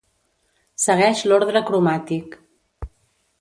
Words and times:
Segueix 0.85 1.21
l'ordre 1.27 1.63
cromàtic. 1.69 2.35